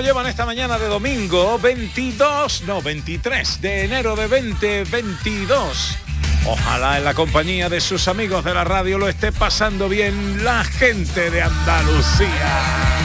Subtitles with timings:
[0.00, 0.10] ¿Cómo están?
[0.10, 5.98] ¿Cómo llevan esta mañana de domingo 22, no, 23 de enero de 2022?
[6.46, 10.64] Ojalá en la compañía de sus amigos de la radio lo esté pasando bien la
[10.64, 12.99] gente de Andalucía.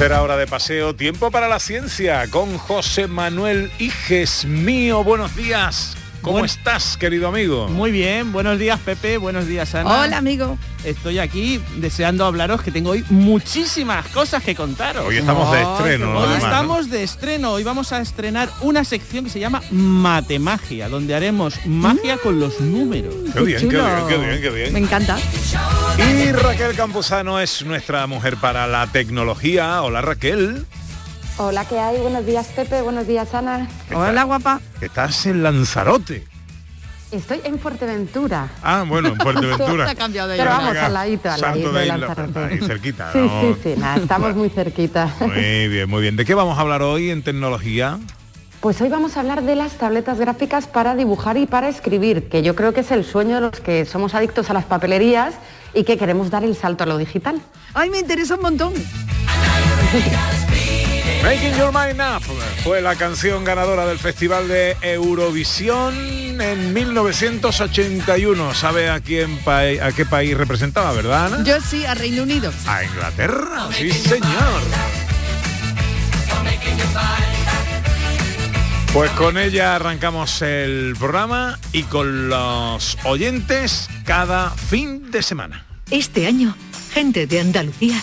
[0.00, 5.04] Tercera hora de paseo, tiempo para la ciencia con José Manuel Iges mío.
[5.04, 5.94] Buenos días.
[6.22, 7.68] ¿Cómo estás, querido amigo?
[7.68, 10.02] Muy bien, buenos días Pepe, buenos días Ana.
[10.02, 10.58] Hola, amigo.
[10.84, 15.06] Estoy aquí deseando hablaros que tengo hoy muchísimas cosas que contaros.
[15.06, 16.10] Hoy estamos de estreno.
[16.10, 16.46] Hoy además, ¿no?
[16.46, 21.54] estamos de estreno, hoy vamos a estrenar una sección que se llama Matemagia, donde haremos
[21.66, 23.14] magia con los números.
[23.32, 24.72] Qué bien, qué bien, qué bien, qué bien.
[24.72, 25.18] Me encanta.
[25.98, 29.82] Y Raquel Campuzano es nuestra mujer para la tecnología.
[29.82, 30.66] Hola Raquel.
[31.38, 31.98] Hola, ¿qué hay?
[31.98, 32.82] Buenos días, Pepe.
[32.82, 33.68] Buenos días, Ana.
[33.94, 34.60] Hola, guapa.
[34.80, 36.26] Estás en Lanzarote.
[37.10, 38.48] Estoy en Fuerteventura.
[38.62, 39.86] Ah, bueno, en Fuerteventura.
[39.86, 42.38] Se ha cambiado de Pero vamos, al ladito, al ladito de de Lanzarote.
[42.38, 43.40] ahí cerquita, Sí, ¿no?
[43.40, 45.12] sí, sí, nada, estamos muy cerquita.
[45.20, 46.16] Muy bien, muy bien.
[46.16, 47.98] ¿De qué vamos a hablar hoy en tecnología?
[48.60, 52.42] Pues hoy vamos a hablar de las tabletas gráficas para dibujar y para escribir, que
[52.42, 55.32] yo creo que es el sueño de los que somos adictos a las papelerías
[55.72, 57.40] y que queremos dar el salto a lo digital.
[57.72, 58.74] Ay, me interesa un montón.
[61.22, 62.22] Making Your Mind Up
[62.64, 65.94] fue la canción ganadora del Festival de Eurovisión
[66.40, 68.54] en 1981.
[68.54, 71.44] ¿Sabe a quién a qué país representaba, verdad, Ana?
[71.44, 72.50] Yo sí, a Reino Unido.
[72.66, 74.62] A Inglaterra, sí señor.
[78.94, 85.66] Pues con ella arrancamos el programa y con los oyentes cada fin de semana.
[85.90, 86.56] Este año,
[86.92, 88.02] gente de Andalucía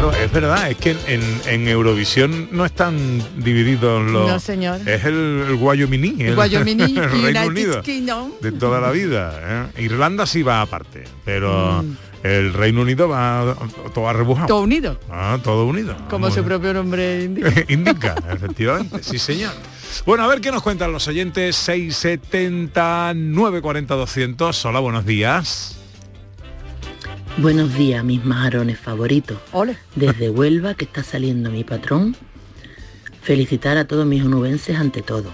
[0.00, 2.96] Claro, es verdad, es que en, en Eurovisión no están
[3.36, 4.28] divididos los...
[4.28, 4.78] No, señor.
[4.88, 7.82] Es el, el Guayominí, el, Guayomini, el Reino Unido.
[7.82, 8.30] Kingdom.
[8.40, 9.72] de toda la vida.
[9.76, 9.82] ¿eh?
[9.82, 11.96] Irlanda sí va aparte, pero Mm.
[12.22, 13.56] el Reino Unido va
[13.92, 14.46] todo arrebujado.
[14.46, 15.96] Todo unido, Ah, todo unido.
[16.08, 16.46] como Muy su bien.
[16.46, 17.52] propio nombre indica.
[17.68, 19.50] Indica, efectivamente, sí señor.
[20.06, 24.64] Bueno, a ver qué nos cuentan los oyentes 679 40 200.
[24.64, 25.74] Hola, buenos días.
[27.40, 29.38] Buenos días, mis majarones favoritos.
[29.52, 29.78] Ole.
[29.94, 32.16] Desde Huelva, que está saliendo mi patrón,
[33.22, 35.32] felicitar a todos mis onubenses ante todo.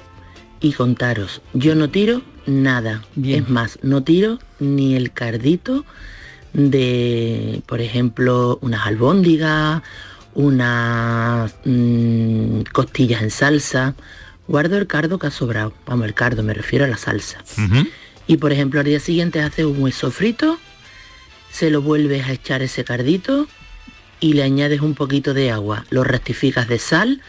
[0.61, 3.03] Y contaros, yo no tiro nada.
[3.15, 3.45] Bien.
[3.45, 5.87] Es más, no tiro ni el cardito
[6.53, 9.81] de, por ejemplo, unas albóndigas,
[10.35, 13.95] unas mm, costillas en salsa.
[14.47, 15.73] Guardo el cardo que ha sobrado.
[15.87, 17.43] Vamos, el cardo, me refiero a la salsa.
[18.27, 20.59] Y por ejemplo, al día siguiente haces un hueso frito,
[21.55, 23.47] se lo vuelves a echar ese cardito
[24.19, 27.21] y le añades un poquito de agua, lo rectificas de sal,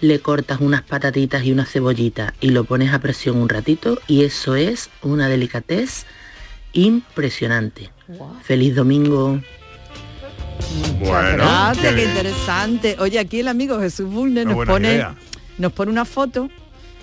[0.00, 4.22] le cortas unas patatitas y una cebollita y lo pones a presión un ratito y
[4.22, 6.06] eso es una delicatez
[6.72, 7.90] impresionante.
[8.44, 9.40] Feliz domingo.
[11.00, 11.44] Bueno,
[11.80, 12.94] qué interesante.
[13.00, 15.16] Oye, aquí el amigo Jesús Bulnes Qué nos pone, idea.
[15.58, 16.48] nos pone una foto,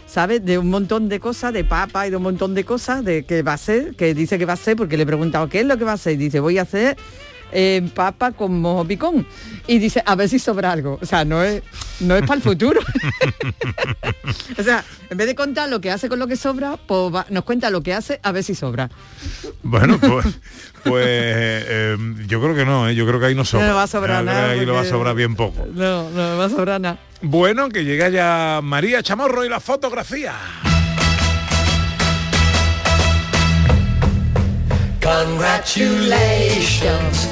[0.09, 0.43] ¿sabes?
[0.43, 3.43] De un montón de cosas, de papa y de un montón de cosas, de que
[3.43, 5.65] va a ser, que dice que va a ser, porque le he preguntado qué es
[5.67, 6.97] lo que va a ser, y dice, voy a hacer
[7.51, 9.25] eh, papa con mojo picón.
[9.67, 10.97] Y dice, a ver si sobra algo.
[11.01, 11.61] O sea, no es,
[11.99, 12.79] no es para el futuro.
[14.57, 17.25] o sea, en vez de contar lo que hace con lo que sobra, pues va-
[17.29, 18.89] nos cuenta lo que hace a ver si sobra.
[19.61, 20.25] Bueno, pues,
[20.83, 21.97] pues eh,
[22.27, 22.95] yo creo que no, ¿eh?
[22.95, 23.67] yo creo que ahí no sobra.
[23.67, 25.65] No va a sobrar nada, ahí lo va a sobrar bien poco.
[25.73, 26.97] No, no va a sobrar nada.
[27.21, 30.33] Bueno, que llega ya María Chamorro y la fotografía.
[35.01, 37.29] Congratulations,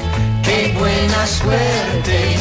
[0.48, 2.36] qué buena suerte.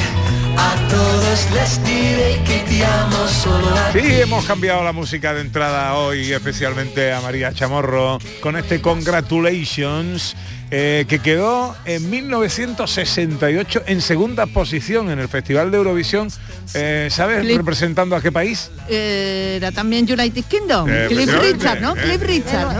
[0.59, 5.43] A todos les diré que te amo solo a Sí, hemos cambiado la música de
[5.43, 10.35] entrada hoy, especialmente a María Chamorro, con este Congratulations,
[10.71, 16.29] eh, que quedó en 1968 en segunda posición en el Festival de Eurovisión.
[16.75, 17.57] Eh, ¿Sabes Clip.
[17.57, 18.71] representando a qué país?
[18.89, 20.89] Eh, era también United Kingdom.
[21.09, 21.95] Cliff Richard, ¿no?
[21.95, 22.77] Cliff Richard.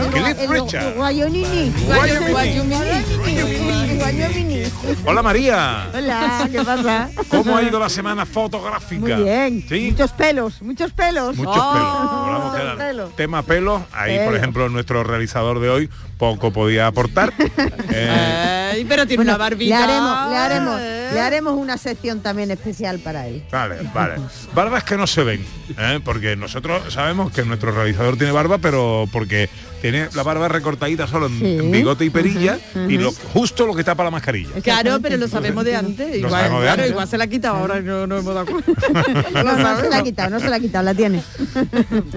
[5.05, 5.87] Hola María.
[5.93, 7.09] Hola, ¿qué pasa?
[7.29, 8.99] ¿Cómo ha ido la semana fotográfica?
[8.99, 9.65] Muy bien.
[9.67, 9.89] ¿Sí?
[9.91, 11.37] Muchos pelos, muchos pelos.
[11.37, 13.15] Muchos muchos pelos.
[13.15, 13.81] Tema pelos.
[13.93, 17.33] Ahí, por ejemplo, nuestro realizador de hoy poco podía aportar.
[17.89, 19.77] Eh, Ay, pero tiene Bueno, una barbita.
[19.79, 21.09] Le haremos, le haremos, Eh.
[21.13, 23.43] le haremos una sección también especial para él.
[23.49, 24.15] Vale, vale.
[24.53, 25.45] Barbas que no se ven,
[25.77, 25.99] ¿eh?
[26.03, 29.49] porque nosotros sabemos que nuestro realizador tiene barba, pero porque
[29.81, 31.57] tiene la barba recortadita solo en, Sí.
[31.57, 32.57] en bigote y perilla
[32.87, 34.49] y lo, justo lo que tapa la mascarilla.
[34.63, 36.15] Claro, pero lo sabemos de antes.
[36.15, 36.89] Igual, sabemos de claro, antes.
[36.91, 38.71] igual se la ha quitado, ahora no, no hemos dado cuenta.
[39.43, 41.21] No, no se la ha quitado, no se la ha quitado, la tiene.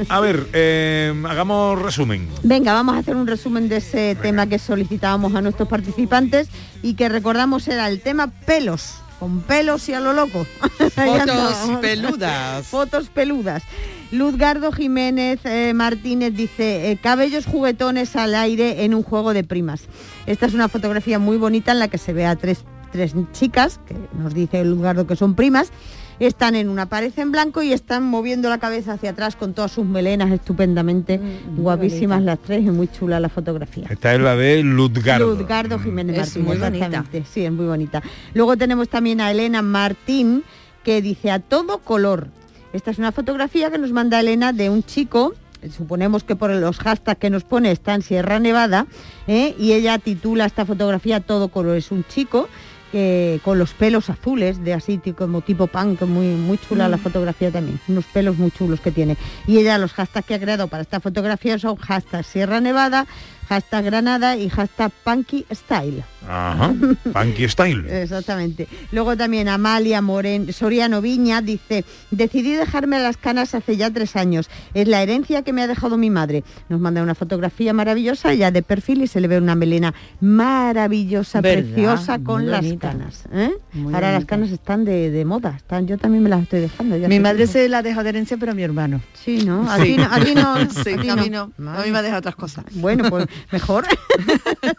[0.09, 2.29] A ver, eh, hagamos resumen.
[2.43, 6.49] Venga, vamos a hacer un resumen de ese tema que solicitábamos a nuestros participantes
[6.83, 10.47] y que recordamos era el tema pelos, con pelos y a lo loco.
[10.95, 12.67] Fotos peludas.
[12.67, 13.63] Fotos peludas.
[14.13, 19.83] Luzgardo Jiménez eh, Martínez dice, eh, cabellos juguetones al aire en un juego de primas.
[20.27, 23.81] Esta es una fotografía muy bonita en la que se ve a tres, tres chicas,
[23.87, 25.71] que nos dice Luzgardo que son primas,
[26.19, 29.71] están en una pared en blanco y están moviendo la cabeza hacia atrás con todas
[29.73, 31.19] sus melenas estupendamente
[31.57, 32.33] guapísimas bonita.
[32.33, 33.87] las tres y muy chula la fotografía.
[33.89, 35.35] Esta es la de Luzgardo.
[35.35, 36.87] Luzgardo Jiménez Es Martínez, muy bonita.
[36.87, 37.25] exactamente.
[37.33, 38.03] Sí, es muy bonita.
[38.35, 40.43] Luego tenemos también a Elena Martín
[40.85, 42.29] que dice a todo color.
[42.73, 45.35] Esta es una fotografía que nos manda Elena de un chico.
[45.77, 48.87] Suponemos que por los hashtags que nos pone está en Sierra Nevada
[49.27, 49.55] ¿eh?
[49.59, 51.77] y ella titula esta fotografía todo color.
[51.77, 52.49] Es un chico
[52.93, 57.51] que con los pelos azules, de así como tipo punk, muy, muy chula la fotografía
[57.51, 59.17] también, unos pelos muy chulos que tiene.
[59.47, 63.07] Y ella los hashtags que ha creado para esta fotografía son hashtag Sierra Nevada,
[63.51, 66.05] hashtag Granada y hashtag Punky Style.
[66.29, 66.73] Ajá.
[67.13, 67.85] Punky Style.
[68.03, 68.69] Exactamente.
[68.93, 74.49] Luego también Amalia Moren, Soriano Viña dice, decidí dejarme las canas hace ya tres años.
[74.73, 76.45] Es la herencia que me ha dejado mi madre.
[76.69, 81.41] Nos manda una fotografía maravillosa, ya de perfil y se le ve una melena maravillosa,
[81.41, 81.65] ¿Verdad?
[81.65, 82.91] preciosa con Muy las bonita.
[82.91, 83.25] canas.
[83.33, 83.51] ¿eh?
[83.93, 85.55] Ahora las canas están de, de moda.
[85.57, 86.97] Están, yo también me las estoy dejando.
[86.97, 89.01] ya Mi madre se la dejó de herencia, pero a mi hermano.
[89.15, 89.69] Sí, ¿no?
[89.69, 89.83] A Sí.
[89.83, 90.05] ti no.
[90.05, 90.71] A ti no.
[90.85, 91.51] Sí, ti a mí no.
[91.67, 92.65] A mí me ha dejado otras cosas.
[92.75, 93.85] Bueno, pues mejor.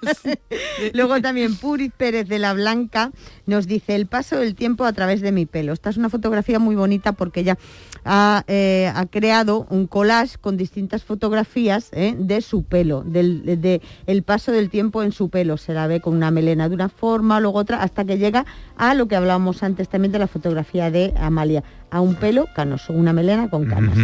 [0.94, 3.12] Luego también Puris Pérez de la Blanca
[3.46, 5.74] nos dice el paso del tiempo a través de mi pelo.
[5.74, 7.58] Esta es una fotografía muy bonita porque ella
[8.06, 13.58] ha, eh, ha creado un collage con distintas fotografías eh, de su pelo, del de,
[13.58, 15.58] de el paso del tiempo en su pelo.
[15.58, 18.46] Se la ve con una melena de una forma, luego otra, hasta que llega
[18.77, 22.94] a lo que hablábamos antes también de la fotografía de Amalia, a un pelo canoso,
[22.94, 23.98] una melena con canas.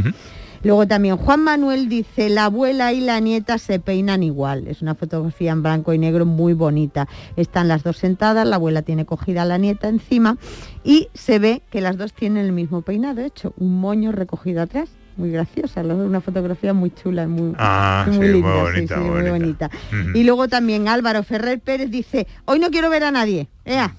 [0.64, 4.68] Luego también Juan Manuel dice, la abuela y la nieta se peinan igual.
[4.68, 7.08] Es una fotografía en blanco y negro muy bonita.
[7.36, 10.38] Están las dos sentadas, la abuela tiene cogida a la nieta encima
[10.84, 14.62] y se ve que las dos tienen el mismo peinado, de hecho, un moño recogido
[14.62, 14.90] atrás.
[15.18, 19.30] Muy graciosa, una fotografía muy chula, muy, Ah, sí, muy linda, bonita, sí, muy muy
[19.32, 19.70] bonita.
[20.14, 23.48] Y luego también Álvaro Ferrer Pérez dice, hoy no quiero ver a nadie.
[23.66, 23.96] Ea.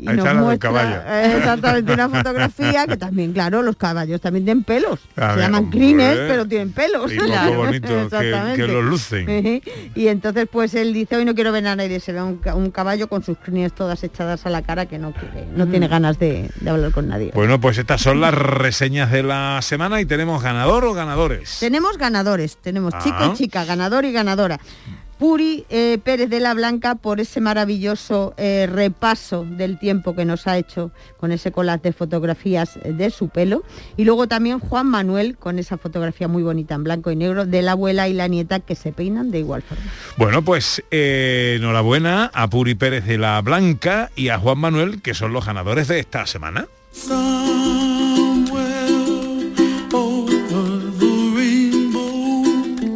[0.00, 0.96] Y Ahí nos la del muestra caballo.
[1.08, 5.00] eh, exactamente una fotografía que también, claro, los caballos también tienen pelos.
[5.16, 7.12] A Se ver, llaman crines, pero tienen pelos.
[7.12, 8.56] Y poco bonito que- Exactamente.
[8.62, 9.62] que los lucen.
[9.96, 12.70] Y entonces pues él dice, hoy no quiero ver a nadie, se ve un, un
[12.70, 16.18] caballo con sus crines todas echadas a la cara que no quiere, no tiene ganas
[16.20, 17.32] de, de hablar con nadie.
[17.34, 21.56] Bueno, pues estas son las reseñas de la semana y tenemos ganador o ganadores.
[21.58, 23.30] Tenemos ganadores, tenemos chico Ah.
[23.32, 24.60] y chica, ganador y ganadora.
[25.18, 30.46] Puri eh, Pérez de la Blanca por ese maravilloso eh, repaso del tiempo que nos
[30.46, 33.64] ha hecho con ese collage de fotografías eh, de su pelo.
[33.96, 37.62] Y luego también Juan Manuel con esa fotografía muy bonita en blanco y negro de
[37.62, 39.84] la abuela y la nieta que se peinan de igual forma.
[40.16, 45.14] Bueno, pues eh, enhorabuena a Puri Pérez de la Blanca y a Juan Manuel, que
[45.14, 46.68] son los ganadores de esta semana.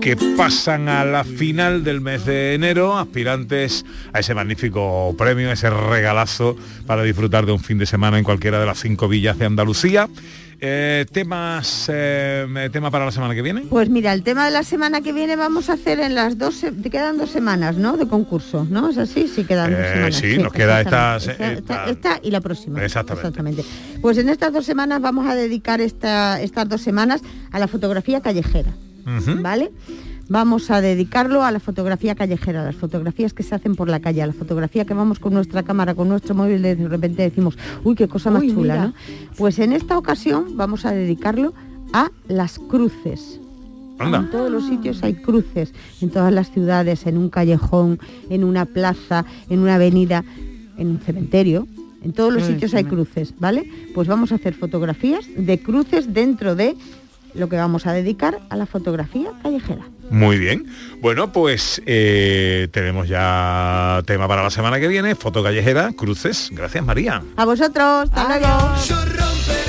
[0.03, 5.71] Que pasan a la final del mes de enero, aspirantes a ese magnífico premio, ese
[5.71, 6.57] regalazo
[6.87, 10.09] para disfrutar de un fin de semana en cualquiera de las cinco villas de Andalucía.
[10.65, 13.63] Eh, temas, eh, tema para la semana que viene.
[13.71, 16.55] Pues mira, el tema de la semana que viene vamos a hacer en las dos,
[16.57, 17.97] se- quedan dos semanas, ¿no?
[17.97, 18.91] De concurso, ¿no?
[18.91, 19.29] ¿Es así?
[19.29, 20.15] Sí, quedan dos Eh, semanas.
[20.17, 21.61] sí, nos queda esta- exactamente.
[21.61, 22.85] esta- esta y la próxima.
[22.85, 23.65] Exactamente.
[24.01, 28.21] Pues en estas dos semanas vamos a dedicar esta, estas dos semanas a la fotografía
[28.21, 28.73] callejera.
[29.41, 29.73] ¿Vale?
[30.29, 34.01] Vamos a dedicarlo a la fotografía callejera, a las fotografías que se hacen por la
[34.01, 37.59] calle, a la fotografía que vamos con nuestra cámara, con nuestro móvil, de repente decimos,
[37.85, 38.87] uy, qué cosa más Uy, chula, mira.
[38.87, 38.95] ¿no?
[39.37, 41.53] Pues en esta ocasión vamos a dedicarlo
[41.93, 43.41] a las cruces.
[43.99, 44.19] Anda.
[44.19, 47.99] En todos los sitios hay cruces, en todas las ciudades, en un callejón,
[48.31, 50.25] en una plaza, en una avenida,
[50.79, 51.69] en un cementerio.
[52.03, 53.71] En todos los sitios sí, hay cruces, ¿vale?
[53.95, 56.75] Pues vamos a hacer fotografías de cruces dentro de
[57.35, 59.83] lo que vamos a dedicar a la fotografía callejera.
[60.11, 60.67] Muy bien.
[61.01, 66.51] Bueno, pues eh, tenemos ya tema para la semana que viene, foto callejera, cruces.
[66.53, 67.23] Gracias, María.
[67.37, 69.62] A vosotros, hasta luego.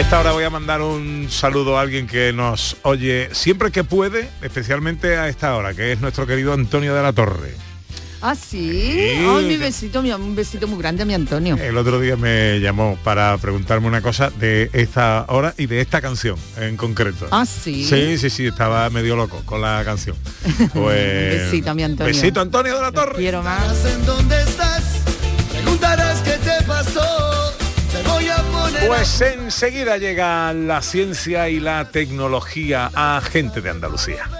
[0.00, 3.84] A esta hora voy a mandar un saludo a alguien que nos oye siempre que
[3.84, 7.52] puede, especialmente a esta hora, que es nuestro querido Antonio de la Torre.
[8.22, 8.80] Ah, sí.
[8.80, 9.26] Sí.
[9.28, 11.58] Ay, mi besito, mi, un besito muy grande a mi Antonio.
[11.58, 16.00] El otro día me llamó para preguntarme una cosa de esta hora y de esta
[16.00, 17.28] canción en concreto.
[17.30, 17.84] Ah, sí.
[17.84, 20.16] Sí, sí, sí, estaba medio loco con la canción.
[20.72, 22.10] Pues, besito a mi Antonio.
[22.10, 23.18] Besito Antonio de la Torre.
[23.18, 23.84] Quiero más.
[23.84, 24.82] ¿En dónde estás?
[25.52, 26.29] Preguntarás qué
[28.86, 34.39] Pues enseguida llega la ciencia y la tecnología a gente de Andalucía.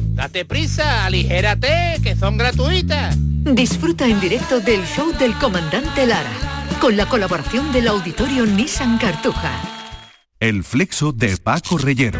[0.21, 3.17] Date prisa, aligérate, que son gratuitas.
[3.17, 6.29] Disfruta en directo del show del comandante Lara,
[6.79, 9.51] con la colaboración del auditorio Nissan Cartuja.
[10.39, 12.19] El flexo de Paco Reyero.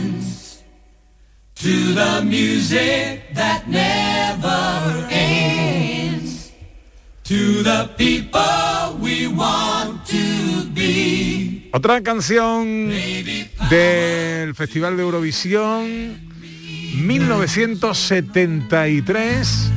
[1.61, 6.51] To the music that never ends.
[7.25, 11.69] To the people we want to be.
[11.71, 12.89] Otra canción
[13.69, 16.19] del Festival de Eurovisión
[16.95, 19.71] 1973,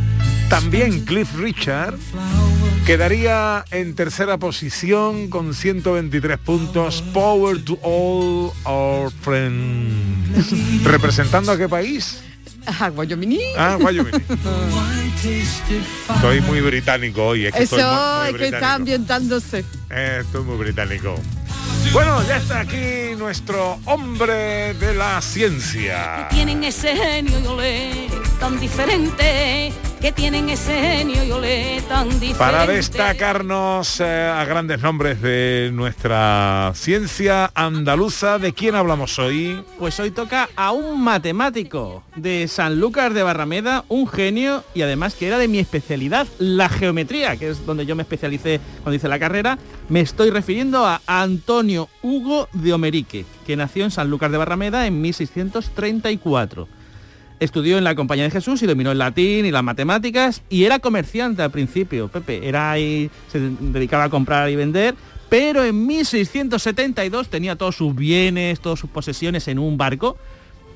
[0.48, 1.98] también Cliff Richard,
[2.86, 10.52] quedaría en tercera posición con 123 puntos, Power to All Our Friends.
[10.84, 12.20] ¿Representando a qué país?
[12.66, 13.40] Ah, Guayomini.
[13.58, 14.22] Ah, Wyoming.
[16.14, 19.64] Estoy muy británico hoy, es que Eso estoy muy- muy es que está ambientándose.
[19.90, 21.14] Eh, estoy muy británico.
[21.92, 26.28] Bueno, ya está aquí nuestro hombre de la ciencia.
[26.30, 28.06] tienen ese genio y olé
[28.40, 29.72] tan diferente,
[30.04, 32.36] que tienen ese genio y olé tan diferente.
[32.36, 39.64] Para destacarnos eh, a grandes nombres de nuestra ciencia andaluza, ¿de quién hablamos hoy?
[39.78, 45.26] Pues hoy toca a un matemático de Sanlúcar de Barrameda, un genio y además que
[45.26, 49.18] era de mi especialidad, la geometría, que es donde yo me especialicé cuando hice la
[49.18, 49.58] carrera.
[49.88, 55.00] Me estoy refiriendo a Antonio Hugo de Omerique, que nació en Sanlúcar de Barrameda en
[55.00, 56.68] 1634.
[57.44, 60.78] Estudió en la Compañía de Jesús y dominó el latín y las matemáticas y era
[60.78, 62.48] comerciante al principio, Pepe.
[62.48, 64.94] Era ahí, se dedicaba a comprar y vender,
[65.28, 70.16] pero en 1672 tenía todos sus bienes, todas sus posesiones en un barco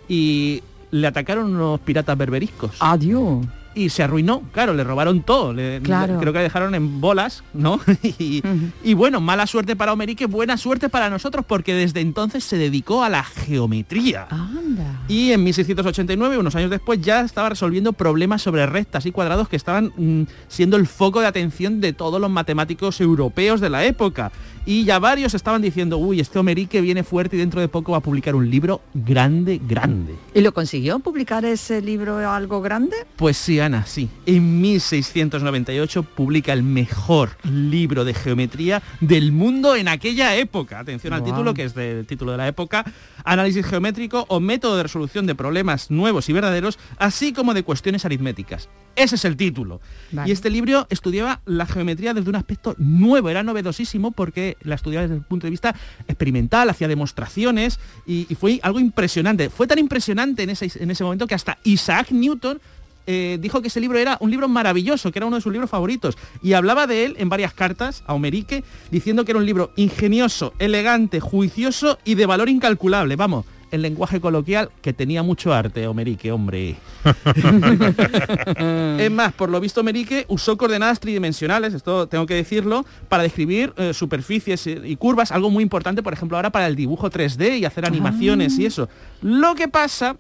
[0.09, 2.73] y le atacaron unos piratas berberiscos.
[2.81, 3.47] Adiós.
[3.79, 5.53] Y se arruinó, claro, le robaron todo.
[5.53, 6.15] le- Claro.
[6.15, 7.81] le- creo que le dejaron en bolas, ¿no?
[8.03, 8.43] y,
[8.83, 13.05] y bueno, mala suerte para Omerique, buena suerte para nosotros, porque desde entonces se dedicó
[13.05, 14.27] a la geometría.
[14.31, 15.03] Anda.
[15.09, 19.57] Y en 1689, unos años después, ya estaba resolviendo problemas sobre rectas y cuadrados que
[19.57, 24.33] estaban mm, siendo el foco de atención de todos los matemáticos europeos de la época.
[24.67, 27.99] Y ya varios estaban diciendo, uy, este Omerique viene fuerte y dentro de poco va
[27.99, 30.15] a publicar un libro grande, grande.
[30.35, 32.95] ¿Y lo consiguió publicar ese libro algo grande?
[33.17, 34.09] Pues sí, Ana, sí.
[34.25, 40.79] En 1698 publica el mejor libro de geometría del mundo en aquella época.
[40.79, 42.87] Atención al título, que es del título de la época.
[43.25, 48.07] Análisis geométrico o método de resolución de problemas nuevos y verdaderos, así como de cuestiones
[48.07, 48.71] aritméticas.
[48.97, 49.83] Ese es el título.
[50.13, 50.31] Vale.
[50.31, 55.03] Y este libro estudiaba la geometría desde un aspecto nuevo, era novedosísimo porque la estudiaba
[55.03, 55.75] desde el punto de vista
[56.09, 59.51] experimental, hacía demostraciones y, y fue algo impresionante.
[59.51, 62.63] Fue tan impresionante en ese, en ese momento que hasta Isaac Newton
[63.11, 65.71] eh, dijo que ese libro era un libro maravilloso, que era uno de sus libros
[65.71, 66.19] favoritos.
[66.43, 70.53] Y hablaba de él en varias cartas a Omerique, diciendo que era un libro ingenioso,
[70.59, 73.17] elegante, juicioso y de valor incalculable.
[73.17, 76.77] Vamos, el lenguaje coloquial que tenía mucho arte, Omerique, hombre.
[78.99, 83.73] es más, por lo visto Merique usó coordenadas tridimensionales, esto tengo que decirlo, para describir
[83.79, 87.59] eh, superficies y y curvas, algo muy importante, por ejemplo, ahora para el dibujo 3D
[87.59, 88.89] y hacer animaciones y eso.
[89.23, 90.17] Lo que pasa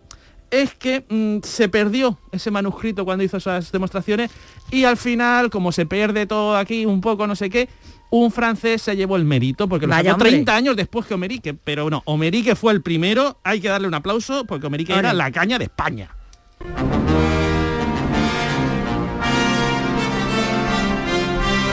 [0.51, 4.31] es que mm, se perdió ese manuscrito cuando hizo esas demostraciones
[4.71, 7.69] y al final, como se pierde todo aquí un poco, no sé qué,
[8.11, 10.31] un francés se llevó el mérito porque lo Vaya, sacó hombre.
[10.31, 13.95] 30 años después que Omerique, pero no, Omerique fue el primero, hay que darle un
[13.95, 16.11] aplauso porque Omerique era la caña de España.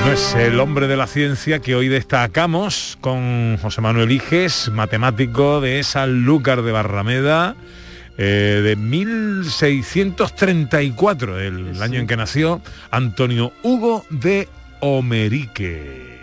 [0.05, 5.62] No es el hombre de la ciencia que hoy destacamos con José Manuel Iges, matemático
[5.62, 7.55] de Sanlúcar de Barrameda,
[8.17, 16.15] eh, de 1634, el año en que nació, Antonio Hugo de Omerique.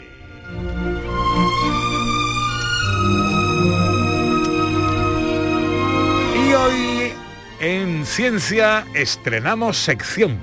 [6.34, 7.12] Y hoy
[7.60, 10.38] en Ciencia estrenamos sección.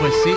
[0.00, 0.34] Pues sí.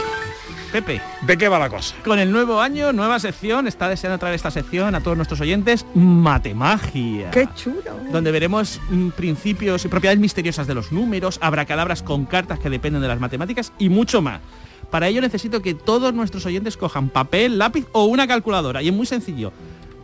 [0.72, 1.02] Pepe.
[1.22, 1.96] ¿De qué va la cosa?
[2.04, 5.86] Con el nuevo año, nueva sección, está deseando traer esta sección a todos nuestros oyentes,
[5.96, 7.32] Matemagia.
[7.32, 7.98] ¡Qué chulo!
[8.12, 13.02] Donde veremos mm, principios y propiedades misteriosas de los números, abracadabras con cartas que dependen
[13.02, 14.42] de las matemáticas y mucho más.
[14.90, 18.82] Para ello necesito que todos nuestros oyentes cojan papel, lápiz o una calculadora.
[18.82, 19.52] Y es muy sencillo.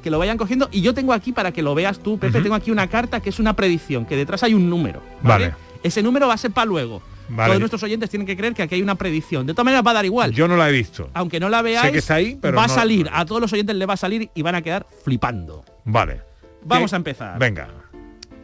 [0.04, 0.68] Que lo vayan cogiendo.
[0.72, 3.30] Y yo tengo aquí, para que lo veas tú, Pepe, tengo aquí una carta que
[3.30, 5.02] es una predicción, que detrás hay un número.
[5.22, 5.50] ¿vale?
[5.50, 5.56] Vale.
[5.82, 7.02] Ese número va a ser para luego.
[7.30, 7.50] Vale.
[7.50, 9.46] Todos nuestros oyentes tienen que creer que aquí hay una predicción.
[9.48, 10.32] De todas maneras va a dar igual.
[10.32, 11.10] Yo no la he visto.
[11.14, 13.10] Aunque no la veáis, Sé que está ahí, pero va a no- salir.
[13.12, 15.64] A todos los oyentes le va a salir y van a quedar flipando.
[15.86, 16.22] Vale.
[16.64, 16.96] Vamos ¿Qué?
[16.96, 17.40] a empezar.
[17.40, 17.70] Venga.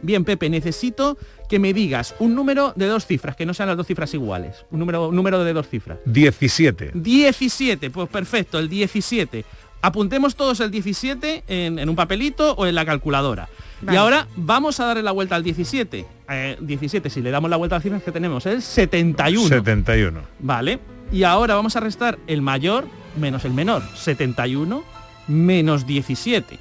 [0.02, 3.76] Bien, Pepe, necesito que me digas un número de dos cifras, que no sean las
[3.76, 4.64] dos cifras iguales.
[4.70, 5.98] Un número, un número de dos cifras.
[6.06, 6.92] 17.
[6.94, 9.44] 17, pues perfecto, el 17.
[9.82, 13.48] Apuntemos todos el 17 en, en un papelito o en la calculadora.
[13.80, 13.96] Vale.
[13.96, 16.06] Y ahora vamos a darle la vuelta al 17.
[16.28, 19.48] Eh, 17, si le damos la vuelta a las cifras que tenemos, es 71.
[19.48, 20.20] 71.
[20.40, 20.78] Vale.
[21.10, 22.86] Y ahora vamos a restar el mayor
[23.18, 23.82] menos el menor.
[23.94, 24.84] 71
[25.28, 26.58] menos 17.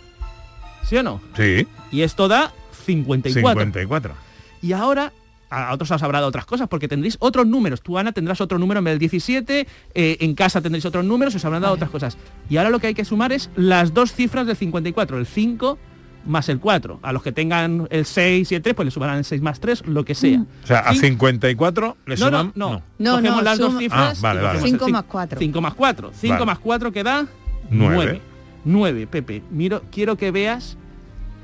[0.83, 1.21] ¿Sí o no?
[1.35, 1.67] Sí.
[1.91, 2.53] Y esto da
[2.85, 3.61] 54.
[3.61, 4.13] 54.
[4.61, 5.13] Y ahora
[5.49, 7.81] a otros os habrá dado otras cosas porque tendréis otros números.
[7.81, 11.33] Tú, Ana, tendrás otro número en vez del 17, eh, en casa tendréis otros números,
[11.35, 12.17] os habrán dado otras cosas.
[12.49, 15.77] Y ahora lo que hay que sumar es las dos cifras del 54, el 5
[16.25, 16.99] más el 4.
[17.01, 19.59] A los que tengan el 6 y el 3, pues le sumarán el 6 más
[19.59, 20.43] 3, lo que sea.
[20.63, 22.51] O sea, a Cin- 54 le no, suman...
[22.55, 24.17] no, no, No, Cogemos no, las dos suma- cifras.
[24.17, 25.39] Ah, vale, vale, Cinco más cuatro.
[25.39, 26.11] 5 más 4.
[26.13, 26.45] 5 Vale.
[26.45, 27.25] más 4 que da
[27.71, 27.95] Nueve.
[28.05, 28.21] 9.
[28.65, 29.41] 9, Pepe.
[29.49, 30.77] Miro, quiero que veas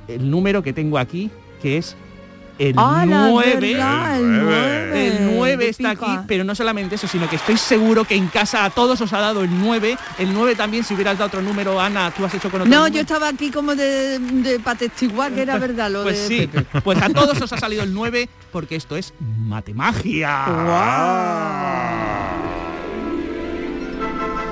[0.08, 1.96] el número que tengo aquí, que es
[2.58, 3.58] el ¡Hala, 9.
[3.60, 4.18] verdad!
[4.20, 5.08] El nueve.
[5.08, 8.28] El 9 Qué está aquí, pero no solamente eso, sino que estoy seguro que en
[8.28, 9.98] casa a todos os ha dado el 9.
[10.20, 12.78] El 9 también, si hubieras dado otro número, Ana, tú has hecho con otro No,
[12.78, 12.96] número.
[12.96, 16.48] yo estaba aquí como de, de para testiguar que era verdad lo Pues de sí,
[16.48, 16.82] Pepe.
[16.82, 20.46] pues a todos os ha salido el 9 porque esto es matemagia.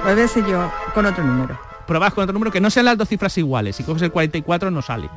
[0.01, 1.57] Pues a ver si yo con otro número.
[1.87, 3.75] Probad con otro número que no sean las dos cifras iguales.
[3.75, 5.09] Si coges el 44 no sale.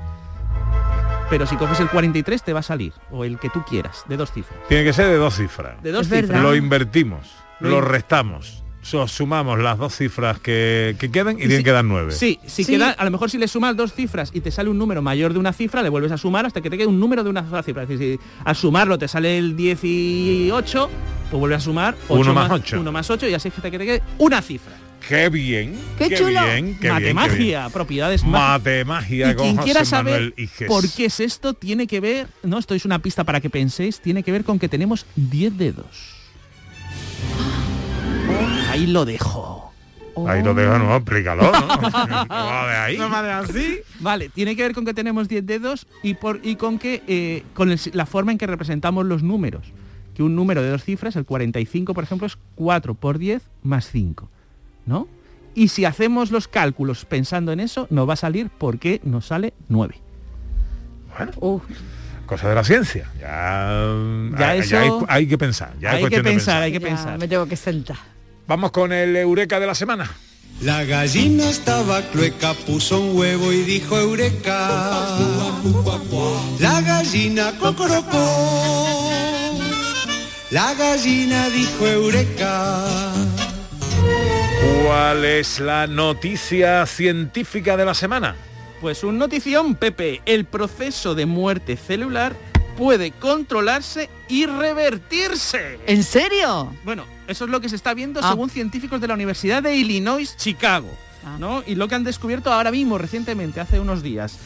[1.30, 2.92] Pero si coges el 43 te va a salir.
[3.10, 4.58] O el que tú quieras, de dos cifras.
[4.68, 5.82] Tiene que ser de dos cifras.
[5.82, 6.26] De dos Es verdad.
[6.28, 6.42] cifras.
[6.42, 7.28] Lo invertimos,
[7.60, 8.62] Lo lo in- restamos.
[8.82, 12.12] So- sumamos las dos cifras que, que queden y tienen que dar nueve.
[12.12, 14.78] Sí, si queda, a lo mejor si le sumas dos cifras y te sale un
[14.78, 17.24] número mayor de una cifra, le vuelves a sumar hasta que te quede un número
[17.24, 17.82] de una sola cifra.
[17.82, 20.90] Es decir, si al sumarlo te sale el 18,
[21.30, 22.80] pues vuelves a sumar Uno ocho más ocho.
[22.80, 24.74] 1 más 8 y así hasta que te quede una cifra.
[25.08, 25.78] Qué bien.
[25.98, 26.42] ¡Qué chulo!
[26.44, 27.72] bien, qué bien, qué Matemagia, bien.
[27.72, 28.24] propiedades.
[28.24, 30.34] Matemagia Y con quien José quiera saber
[30.66, 34.00] por qué es esto, tiene que ver, no, esto es una pista para que penséis,
[34.00, 35.86] tiene que ver con que tenemos 10 dedos.
[38.70, 39.72] Ahí lo dejo.
[40.26, 41.52] Ahí lo dejo, no, explícalo, ¿no?
[41.78, 42.96] ¿Cómo va de ahí?
[42.96, 43.80] No así.
[44.00, 47.42] Vale, tiene que ver con que tenemos 10 dedos y, por, y con que eh,
[47.52, 49.66] con el- la forma en que representamos los números.
[50.14, 53.90] Que un número de dos cifras, el 45, por ejemplo, es 4 por 10 más
[53.90, 54.30] 5.
[54.86, 55.08] ¿No?
[55.54, 59.52] Y si hacemos los cálculos pensando en eso, nos va a salir porque nos sale
[59.68, 59.96] 9.
[61.16, 61.62] Bueno,
[62.26, 63.10] cosa de la ciencia.
[63.18, 63.70] Ya,
[64.38, 65.72] Ya hay, eso- hay, hay que pensar.
[65.80, 67.18] Ya hay que pensar, hay que Ya, pensar.
[67.18, 67.96] Me tengo que sentar.
[68.46, 70.10] Vamos con el Eureka de la semana.
[70.62, 75.08] La gallina estaba clueca, puso un huevo y dijo Eureka.
[76.60, 79.10] La gallina cocorocó.
[80.50, 82.84] La gallina dijo Eureka.
[84.60, 88.34] ¿Cuál es la noticia científica de la semana?
[88.80, 90.22] Pues un notición, Pepe.
[90.26, 92.34] El proceso de muerte celular
[92.76, 95.78] puede controlarse y revertirse.
[95.86, 96.74] ¿En serio?
[96.84, 98.30] Bueno, eso es lo que se está viendo Ah.
[98.30, 100.88] según científicos de la Universidad de Illinois, Chicago.
[101.40, 101.64] ¿no?
[101.66, 104.38] Y lo que han descubierto ahora mismo, recientemente, hace unos días.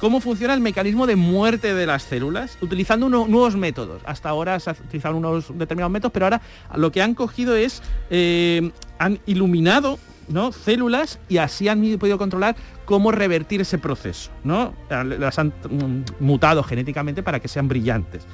[0.00, 4.00] Cómo funciona el mecanismo de muerte de las células utilizando unos nuevos métodos.
[4.06, 6.40] Hasta ahora se utilizaban unos determinados métodos, pero ahora
[6.76, 10.52] lo que han cogido es, eh, han iluminado ¿no?
[10.52, 14.30] células y así han podido controlar cómo revertir ese proceso.
[14.44, 14.72] ¿no?
[14.88, 18.26] Las han mm, mutado genéticamente para que sean brillantes.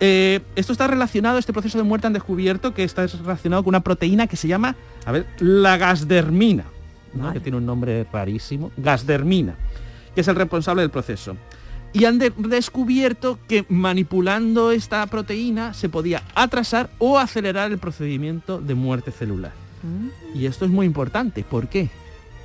[0.00, 3.80] Eh, esto está relacionado, este proceso de muerte han descubierto que está relacionado con una
[3.80, 6.64] proteína que se llama, a ver, la gasdermina,
[7.14, 7.32] ¿no?
[7.32, 9.54] que tiene un nombre rarísimo, gasdermina,
[10.18, 11.36] que es el responsable del proceso.
[11.92, 18.60] Y han de- descubierto que manipulando esta proteína se podía atrasar o acelerar el procedimiento
[18.60, 19.52] de muerte celular.
[20.34, 21.44] Y esto es muy importante.
[21.44, 21.88] ¿Por qué?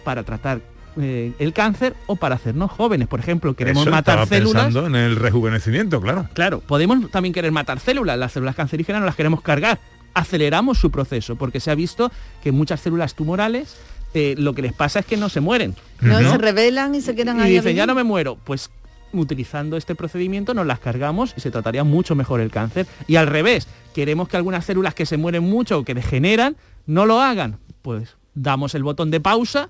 [0.03, 0.61] Para tratar
[1.01, 3.07] eh, el cáncer o para hacernos jóvenes.
[3.07, 4.65] Por ejemplo, queremos Eso, matar estaba células.
[4.65, 6.29] pensando en el rejuvenecimiento, claro.
[6.33, 8.19] Claro, podemos también querer matar células.
[8.19, 9.79] Las células cancerígenas no las queremos cargar.
[10.13, 12.11] Aceleramos su proceso porque se ha visto
[12.43, 13.77] que muchas células tumorales
[14.13, 15.75] eh, lo que les pasa es que no se mueren.
[16.01, 17.57] No, se revelan y se quedan Y ahí.
[17.57, 18.37] a dicen, ya no me muero.
[18.43, 18.69] Pues
[19.13, 22.87] utilizando este procedimiento nos las cargamos y se trataría mucho mejor el cáncer.
[23.07, 27.05] Y al revés, queremos que algunas células que se mueren mucho o que degeneran, no
[27.05, 27.59] lo hagan.
[27.81, 29.69] Pues damos el botón de pausa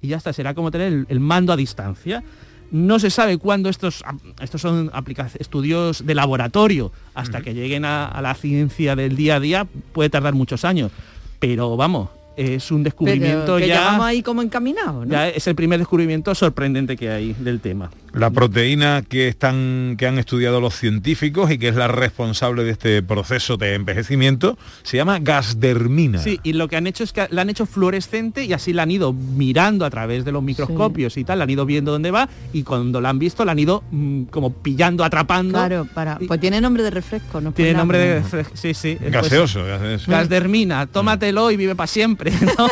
[0.00, 2.22] y ya está, será como tener el, el mando a distancia.
[2.70, 4.02] No se sabe cuándo estos,
[4.40, 4.90] estos son
[5.38, 10.10] estudios de laboratorio, hasta que lleguen a, a la ciencia del día a día puede
[10.10, 10.90] tardar muchos años.
[11.38, 13.80] Pero vamos, es un descubrimiento que ya...
[13.80, 15.12] vamos ahí como encaminados, ¿no?
[15.12, 17.90] Ya es el primer descubrimiento sorprendente que hay del tema.
[18.12, 22.70] La proteína que están que han estudiado los científicos y que es la responsable de
[22.70, 26.20] este proceso de envejecimiento se llama gasdermina.
[26.20, 28.84] Sí, y lo que han hecho es que la han hecho fluorescente y así la
[28.84, 32.12] han ido mirando a través de los microscopios y tal, la han ido viendo dónde
[32.12, 35.58] va y cuando la han visto la han ido mm, como pillando, atrapando.
[35.58, 37.50] Claro, para, pues tiene nombre de refresco, ¿no?
[37.52, 38.20] Tiene Pues nombre de...
[38.20, 38.44] nada.
[38.54, 38.96] Sí, sí.
[39.00, 40.10] pues, Gaseoso, gaseoso.
[40.10, 42.23] Gasdermina, tómatelo y vive para siempre.
[42.58, 42.68] ¿no?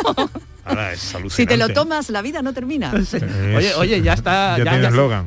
[0.65, 2.93] Ahora es Si te lo tomas, la vida no termina.
[3.55, 4.57] Oye, oye, ya está.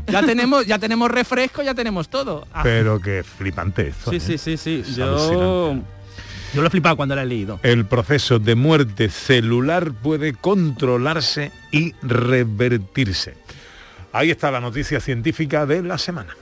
[0.07, 2.47] Ya tenemos, ya tenemos refresco, ya tenemos todo.
[2.53, 4.11] Ah, Pero qué flipante esto.
[4.11, 4.21] sí, ¿eh?
[4.21, 4.83] sí, sí, sí.
[4.87, 5.87] Es Yo, alucinante.
[6.55, 7.61] yo lo he flipado cuando la he leído.
[7.63, 13.35] El proceso de muerte celular puede controlarse y revertirse.
[14.13, 16.35] Ahí está la noticia científica de la semana.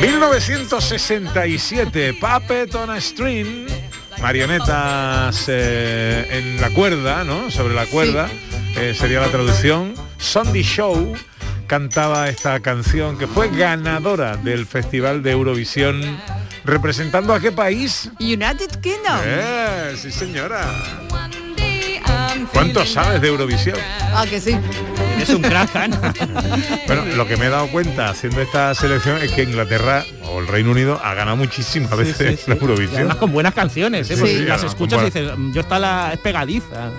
[0.00, 3.66] 1967, Puppet on a String,
[4.20, 7.50] marionetas eh, en la cuerda, ¿no?
[7.50, 8.28] Sobre la cuerda,
[8.76, 9.94] eh, sería la traducción.
[10.18, 11.14] Sunday Show
[11.66, 16.18] cantaba esta canción que fue ganadora del Festival de Eurovisión.
[16.64, 18.10] ¿Representando a qué país?
[18.20, 19.20] United Kingdom.
[19.24, 20.66] Eh, sí señora.
[22.52, 23.78] ¿Cuánto sabes de Eurovisión?
[24.12, 24.58] Ah, que sí.
[25.28, 26.12] Es un crack, Ana.
[26.86, 30.46] Bueno, lo que me he dado cuenta haciendo esta selección es que Inglaterra o el
[30.46, 32.96] Reino Unido ha ganado muchísimas veces la Eurovisión.
[32.96, 34.16] además con buenas canciones, ¿eh?
[34.18, 36.90] Porque las escuchas y dices, "Mm, yo está la es pegadiza.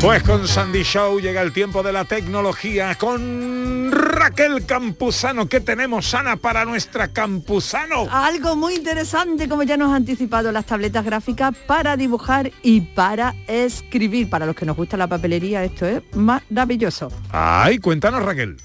[0.00, 5.48] Pues con Sandy Show llega el tiempo de la tecnología con Raquel Campuzano.
[5.48, 8.08] ¿Qué tenemos, Ana, para nuestra Campuzano?
[8.10, 13.34] Algo muy interesante, como ya nos ha anticipado las tabletas gráficas para dibujar y para
[13.46, 14.30] escribir.
[14.30, 17.08] Para los que nos gusta la papelería, esto es maravilloso.
[17.30, 18.56] Ay, cuéntanos, Raquel.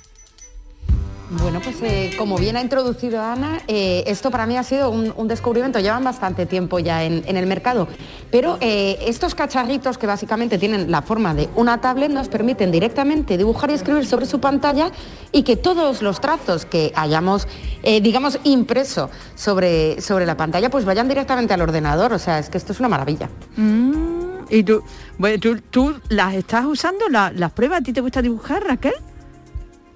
[1.32, 5.28] Bueno, pues eh, como bien ha introducido Ana, eh, esto para mí ha sido un,
[5.28, 7.88] descubrimiento, llevan bastante tiempo ya en, el mercado,
[8.32, 13.38] pero eh, estos cacharritos que básicamente tienen la forma de una tablet nos permiten directamente
[13.38, 14.92] dibujar y escribir sobre su pantalla
[15.32, 17.48] y que todos los trazos que hayamos,
[17.84, 22.58] digamos, impreso sobre, sobre la pantalla, pues vayan directamente al ordenador, o sea, es que
[22.58, 23.30] esto es una maravilla.
[23.56, 24.82] Mm, y tú,
[25.20, 28.94] bueno, tú, tú las estás usando, la- las pruebas, ¿a ti te gusta dibujar, Raquel?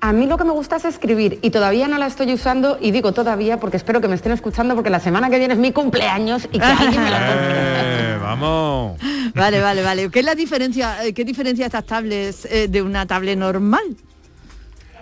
[0.03, 2.91] A mí lo que me gusta es escribir y todavía no la estoy usando y
[2.91, 5.71] digo todavía porque espero que me estén escuchando porque la semana que viene es mi
[5.71, 7.53] cumpleaños y que alguien me la compre.
[7.55, 8.99] Eh, vamos.
[9.33, 10.09] Vale, vale, vale.
[10.09, 13.95] ¿Qué es la diferencia, eh, qué diferencia estas tablets eh, de una tablet normal?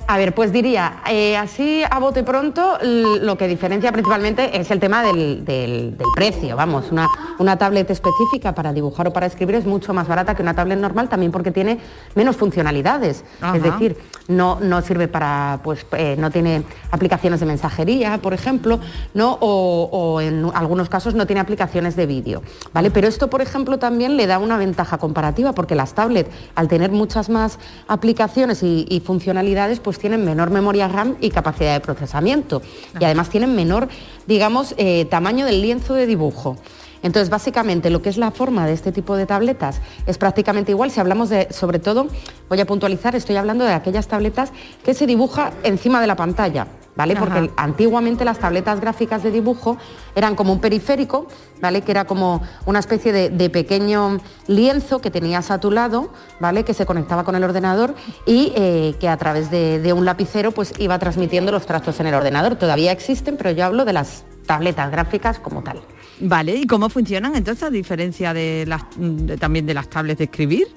[0.08, 4.80] A ver, pues diría, eh, así a bote pronto, lo que diferencia principalmente es el
[4.82, 6.58] tema del, del- del precio.
[6.58, 7.08] Vamos, una,
[7.40, 10.78] una tablet específica para dibujar o para escribir es mucho más barata que una tablet
[10.80, 11.80] normal, también porque tiene
[12.14, 13.24] menos funcionalidades.
[13.40, 13.56] Ajá.
[13.56, 13.96] Es decir,
[14.28, 18.82] no, no sirve para, pues, eh, no tiene aplicaciones de mensajería, por ejemplo,
[19.14, 19.38] ¿no?
[19.40, 22.42] O, o en algunos casos no tiene aplicaciones de vídeo,
[22.74, 22.92] ¿vale?
[22.92, 26.92] Pero esto, por ejemplo, también le da una ventaja comparativa, porque las tablets, al tener
[26.92, 32.62] muchas más aplicaciones y, y funcionalidades, pues tienen menor memoria RAM y capacidad de procesamiento.
[33.00, 33.88] Y además tienen menor,
[34.28, 36.58] digamos, eh, tamaño del lienzo de dibujo.
[37.04, 40.92] Entonces, básicamente, lo que es la forma de este tipo de tabletas es prácticamente igual.
[40.92, 42.08] Si hablamos de, sobre todo,
[42.48, 44.52] voy a puntualizar, estoy hablando de aquellas tabletas
[44.84, 47.14] que se dibuja encima de la pantalla, ¿vale?
[47.14, 47.22] Ajá.
[47.26, 49.78] Porque antiguamente las tabletas gráficas de dibujo
[50.16, 51.28] eran como un periférico,
[51.62, 51.82] ¿vale?
[51.82, 56.64] Que era como una especie de, de pequeño lienzo que tenías a tu lado, ¿vale?
[56.66, 60.52] Que se conectaba con el ordenador y eh, que a través de, de un lapicero
[60.52, 62.56] pues iba transmitiendo los trazos en el ordenador.
[62.56, 65.82] Todavía existen, pero yo hablo de las tabletas gráficas como tal.
[66.20, 70.26] Vale, ¿y cómo funcionan entonces a diferencia de las de- también de las tablets de
[70.26, 70.68] escribir?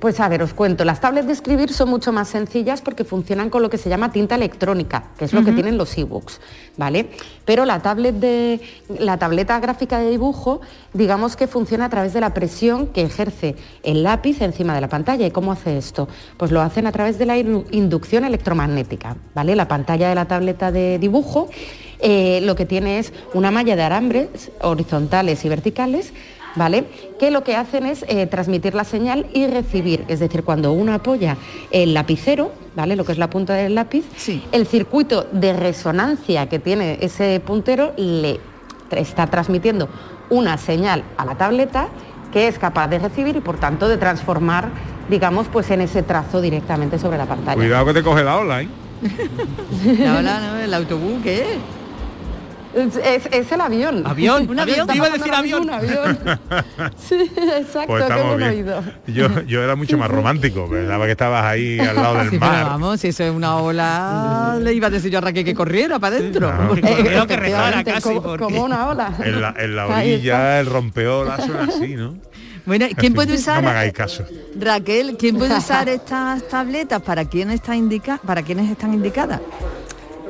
[0.00, 3.50] Pues a ver, os cuento, las tablets de escribir son mucho más sencillas porque funcionan
[3.50, 6.40] con lo que se llama tinta electrónica, que es lo que tienen los ebooks,
[6.78, 7.10] ¿vale?
[7.44, 8.60] Pero la tablet de
[8.98, 10.62] la tableta gráfica de dibujo,
[10.94, 14.88] digamos que funciona a través de la presión que ejerce el lápiz encima de la
[14.88, 15.26] pantalla.
[15.26, 16.08] ¿Y cómo hace esto?
[16.38, 19.54] Pues lo hacen a través de la in- inducción electromagnética, ¿vale?
[19.54, 21.50] La pantalla de la tableta de dibujo
[21.98, 26.14] eh, lo que tiene es una malla de alambres horizontales y verticales
[26.56, 26.86] ¿vale?
[27.18, 30.92] Que lo que hacen es eh, transmitir la señal y recibir, es decir, cuando uno
[30.92, 31.36] apoya
[31.70, 32.96] el lapicero, ¿vale?
[32.96, 34.04] Lo que es la punta del lápiz,
[34.52, 38.40] el circuito de resonancia que tiene ese puntero le
[38.90, 39.88] está transmitiendo
[40.30, 41.88] una señal a la tableta
[42.32, 44.68] que es capaz de recibir y por tanto de transformar,
[45.08, 47.56] digamos, pues en ese trazo directamente sobre la pantalla.
[47.56, 48.68] Cuidado que te coge la ola, ¿eh?
[49.98, 50.58] La ola, ¿no?
[50.58, 51.79] el autobús, ¿qué es?
[52.74, 54.02] Es, es- es el avión.
[54.06, 55.62] Avión, Un avión, Está iba a decir avión.
[55.64, 56.18] Un avión.
[56.96, 57.16] Sí,
[57.58, 58.50] exacto, Pues estamos bien.
[58.50, 58.82] oído.
[59.08, 62.52] Yo, yo era mucho más romántico, pensaba que estabas ahí al lado del Sí, pero
[62.52, 62.64] mar.
[62.66, 65.98] vamos, si eso es una ola, le iba a decir yo a Raquel que corriera
[65.98, 66.52] para adentro.
[66.74, 69.12] Que corriera o que rezara casi, como, porque- como una ola.
[69.24, 72.14] En la, en la Ahí orilla, el rompeola suena así, ¿no?
[72.66, 74.24] Bueno, En ¿quién puede usar No me hagáis caso.
[74.58, 79.40] Raquel, ¿quién puede usar estas tabletas para quién está indica para quiénes están indicadas?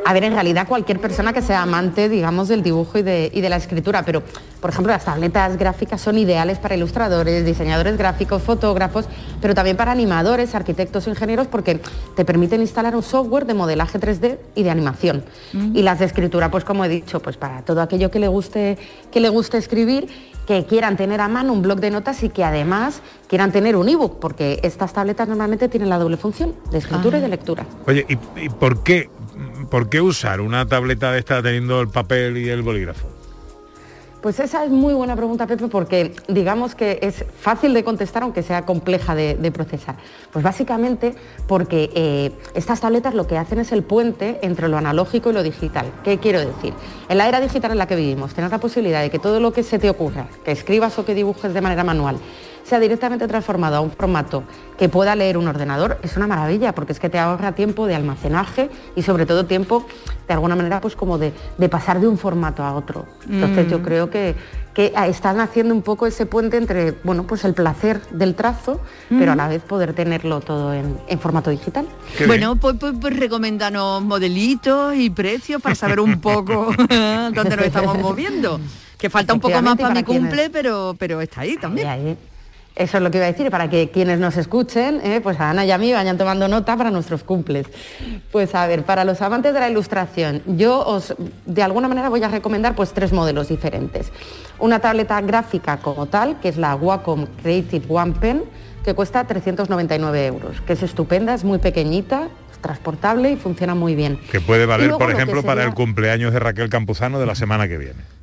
[0.05, 3.41] A ver, en realidad cualquier persona que sea amante, digamos, del dibujo y de, y
[3.41, 4.23] de la escritura, pero,
[4.61, 9.07] por ejemplo, las tabletas gráficas son ideales para ilustradores, diseñadores gráficos, fotógrafos,
[9.41, 11.81] pero también para animadores, arquitectos ingenieros, porque
[12.17, 15.25] te permiten instalar un software de modelaje 3D y de animación.
[15.75, 18.79] Y las de escritura, pues como he dicho, pues para todo aquello que le guste,
[19.11, 20.09] que le guste escribir,
[20.47, 23.89] que quieran tener a mano un blog de notas y que además quieran tener un
[23.89, 27.67] ebook, porque estas tabletas normalmente tienen la doble función, de escritura y de lectura.
[27.87, 29.09] Oye, ¿y, y por qué
[29.71, 33.09] por qué usar una tableta de esta teniendo el papel y el bolígrafo?
[34.21, 38.43] Pues esa es muy buena pregunta, Pepe, porque digamos que es fácil de contestar, aunque
[38.43, 39.97] sea compleja de, procesar.
[40.31, 41.15] Pues básicamente
[41.47, 45.43] porque eh, estas tabletas lo que hacen es el puente entre lo analógico y lo
[45.43, 45.87] digital.
[46.05, 46.75] ¿Qué quiero decir?
[47.09, 49.55] En la era digital en la que vivimos, tener la posibilidad de que todo lo
[49.55, 52.19] que se te ocurra, que escribas o que dibujes de manera manual,
[52.71, 54.45] sea directamente transformado a un formato
[54.79, 57.97] que pueda leer un ordenador, es una maravilla, porque es que te ahorra tiempo de
[57.97, 59.85] almacenaje y sobre todo tiempo,
[60.29, 63.07] de alguna manera, pues como de, de pasar de un formato a otro.
[63.29, 63.71] Entonces Mm.
[63.71, 64.37] yo creo que,
[64.73, 69.33] que están haciendo un poco ese puente entre, bueno, pues el placer del trazo, pero
[69.33, 71.87] a la vez poder tenerlo todo en, en formato digital.
[72.29, 76.73] bueno, pues, pues, pues recoméndanos modelitos y precios para saber un poco
[77.35, 78.61] dónde nos estamos moviendo.
[78.97, 82.17] Que falta un poco más para mi cumple, pero, pero está ahí también.
[82.81, 85.51] Eso es lo que iba a decir, para que quienes nos escuchen, eh, pues a
[85.51, 87.67] Ana y a mí vayan tomando nota para nuestros cumples.
[88.33, 91.15] Pues a ver, para los amantes de la ilustración, yo os,
[91.45, 94.11] de alguna manera voy a recomendar pues tres modelos diferentes.
[94.59, 98.45] Una tableta gráfica como tal, que es la Wacom Creative One Pen,
[98.83, 102.29] que cuesta 399 euros, que es estupenda, es muy pequeñita,
[102.63, 104.19] transportable y funciona muy bien.
[104.33, 107.69] Que puede valer, luego por ejemplo, para el cumpleaños de Raquel Campuzano de la semana
[107.69, 108.20] que viene.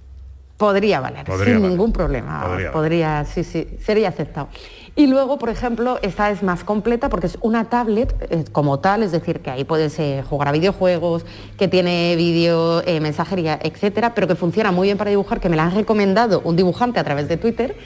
[0.57, 1.69] Podría valer, Podría sin valer.
[1.69, 2.43] ningún problema.
[2.45, 4.49] Podría Podría, sí, sí, sería aceptado.
[4.95, 9.03] Y luego, por ejemplo, esta es más completa porque es una tablet eh, como tal,
[9.03, 11.23] es decir, que ahí puedes eh, jugar a videojuegos,
[11.59, 15.55] que tiene vídeo, eh, mensajería, etcétera, pero que funciona muy bien para dibujar, que me
[15.55, 17.77] la han recomendado un dibujante a través de Twitter,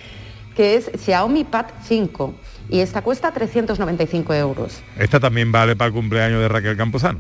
[0.55, 2.33] que es Xiaomi Pad 5.
[2.69, 4.81] Y esta cuesta 395 euros.
[4.97, 7.19] Esta también vale para el cumpleaños de Raquel Campuzano.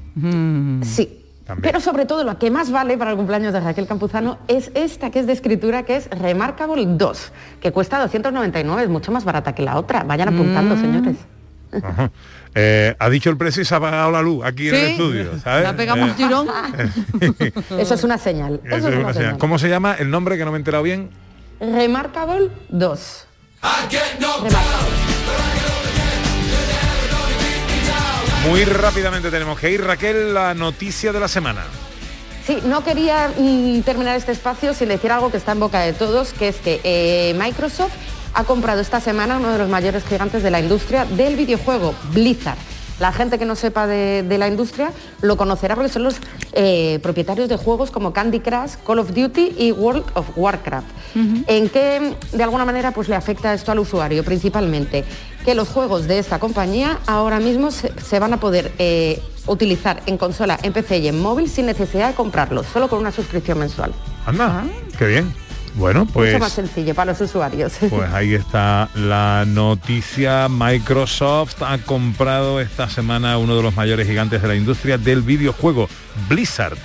[0.83, 1.20] Sí.
[1.61, 5.09] Pero sobre todo lo que más vale para el cumpleaños de Raquel Campuzano es esta
[5.11, 9.53] que es de escritura, que es Remarkable 2, que cuesta 299, es mucho más barata
[9.55, 10.03] que la otra.
[10.03, 10.81] Vayan apuntando, Mm.
[10.81, 11.15] señores.
[11.83, 12.11] Ajá.
[12.53, 15.39] Eh, ha dicho el precio y se ha apagado la luz aquí en el estudio.
[15.39, 15.63] ¿sabes?
[15.63, 16.47] La pegamos Eh, tirón.
[17.79, 18.59] Eso es una señal.
[18.65, 19.13] eso Eso es es una una señal.
[19.13, 19.37] señal.
[19.37, 21.09] ¿Cómo se llama el nombre que no me he enterado bien?
[21.61, 23.27] Remarkable 2.
[28.47, 31.61] Muy rápidamente tenemos que ir, Raquel, la noticia de la semana.
[32.45, 35.93] Sí, no quería mm, terminar este espacio sin decir algo que está en boca de
[35.93, 37.93] todos, que es que eh, Microsoft
[38.33, 42.57] ha comprado esta semana uno de los mayores gigantes de la industria del videojuego, Blizzard.
[43.01, 46.17] La gente que no sepa de, de la industria lo conocerá porque son los
[46.53, 50.85] eh, propietarios de juegos como Candy Crush, Call of Duty y World of Warcraft.
[51.47, 54.23] ¿En qué de alguna manera pues, le afecta esto al usuario?
[54.23, 55.03] Principalmente
[55.43, 60.03] que los juegos de esta compañía ahora mismo se, se van a poder eh, utilizar
[60.05, 63.57] en consola, en PC y en móvil sin necesidad de comprarlos, solo con una suscripción
[63.57, 63.93] mensual.
[64.27, 64.63] Anda,
[64.99, 65.33] qué bien.
[65.75, 67.73] Bueno, pues, Mucho más sencillo para los usuarios.
[67.89, 70.47] pues ahí está la noticia.
[70.49, 75.87] Microsoft ha comprado esta semana uno de los mayores gigantes de la industria del videojuego,
[76.29, 76.77] Blizzard.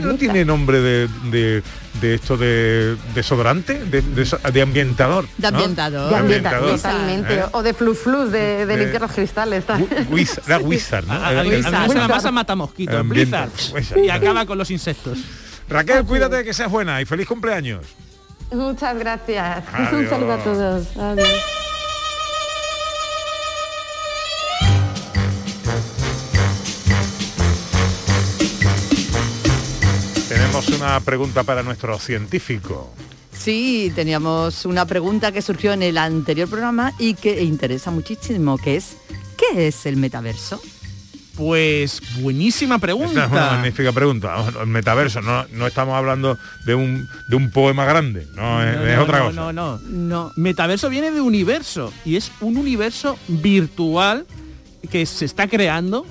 [0.00, 1.62] ¿No tiene nombre de, de,
[2.00, 3.74] de esto de desodorante?
[3.84, 5.28] De, de, ambientador.
[5.38, 5.58] De ¿no?
[5.58, 6.10] ambientador.
[6.10, 7.34] De ambientador, totalmente.
[7.36, 7.44] ¿Eh?
[7.52, 9.62] O de flus flus, de, de De- limpiar los cristales.
[9.68, 11.12] Era Wizard, ¿no?
[11.12, 13.36] A- a- Era- a mí- a mí era- se me pasa matamosquitos, Ambiente-
[13.72, 14.04] Blizzard.
[14.04, 15.18] Y acaba con los insectos.
[15.70, 17.86] Raquel, cuídate que seas buena y feliz cumpleaños.
[18.50, 19.64] Muchas gracias.
[19.92, 20.96] Un saludo a todos.
[20.96, 21.28] Adiós.
[30.28, 32.92] Tenemos una pregunta para nuestro científico.
[33.32, 38.76] Sí, teníamos una pregunta que surgió en el anterior programa y que interesa muchísimo, que
[38.76, 38.96] es
[39.36, 40.60] ¿qué es el metaverso?
[41.40, 43.50] Pues buenísima Esta es una pregunta.
[43.52, 44.44] magnífica pregunta.
[44.60, 48.86] El metaverso, no, no estamos hablando de un, de un poema grande, no, es, No,
[48.86, 49.36] es no, otra no, cosa.
[49.40, 50.32] No, no, no.
[50.36, 54.26] Metaverso viene de universo y es un universo virtual
[54.90, 56.04] que se está creando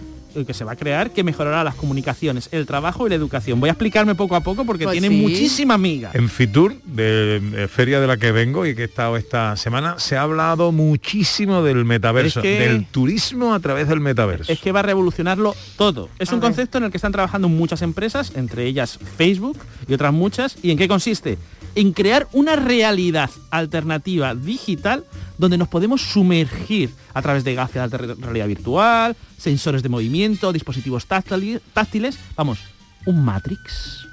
[0.46, 3.60] que se va a crear que mejorará las comunicaciones, el trabajo y la educación.
[3.60, 5.22] Voy a explicarme poco a poco porque Pues tiene sí.
[5.22, 6.12] muchísima miga.
[6.14, 9.96] En Fitur, de eh, feria de la que vengo y que he estado esta semana,
[10.00, 14.52] se ha hablado muchísimo del metaverso, Es que- del turismo a través del metaverso.
[14.52, 16.10] Es que va a revolucionarlo todo.
[16.20, 16.50] Es A un ver.
[16.50, 20.58] concepto en el que están trabajando muchas empresas, entre ellas Facebook y otras muchas.
[20.62, 21.38] ¿Y en qué consiste?
[21.76, 25.04] En crear una realidad alternativa digital
[25.40, 30.54] donde nos podemos sumergir a través de gafas de re- realidad virtual, sensores de movimiento,
[30.54, 32.20] dispositivos táctiles.
[32.36, 32.60] Vamos,
[33.06, 34.06] un Matrix.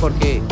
[0.00, 0.42] Porque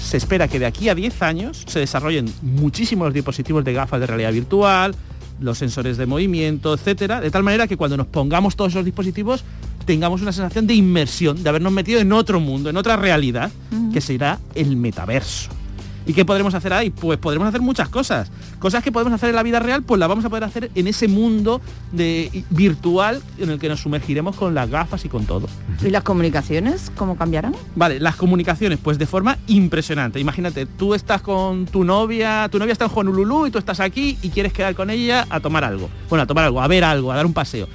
[0.00, 4.06] se espera que de aquí a 10 años se desarrollen muchísimos dispositivos de gafas de
[4.06, 4.94] realidad virtual,
[5.40, 9.42] los sensores de movimiento, etcétera, de tal manera que cuando nos pongamos todos esos dispositivos
[9.84, 13.50] tengamos una sensación de inmersión, de habernos metido en otro mundo, en otra realidad,
[13.92, 15.50] que será el metaverso.
[16.06, 16.90] ¿Y qué podremos hacer ahí?
[16.90, 18.30] Pues podremos hacer muchas cosas.
[18.60, 20.86] Cosas que podemos hacer en la vida real, pues las vamos a poder hacer en
[20.86, 21.60] ese mundo
[21.92, 25.48] de, virtual en el que nos sumergiremos con las gafas y con todo.
[25.82, 27.54] ¿Y las comunicaciones cómo cambiarán?
[27.74, 30.20] Vale, las comunicaciones, pues de forma impresionante.
[30.20, 34.16] Imagínate, tú estás con tu novia, tu novia está en Honolulu y tú estás aquí
[34.22, 35.90] y quieres quedar con ella a tomar algo.
[36.08, 37.66] Bueno, a tomar algo, a ver algo, a dar un paseo.